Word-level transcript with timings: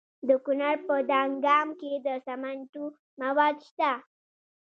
د 0.27 0.29
کونړ 0.45 0.75
په 0.87 0.95
دانګام 1.11 1.67
کې 1.79 1.91
د 2.05 2.07
سمنټو 2.25 2.83
مواد 3.21 3.55
شته. 3.67 3.91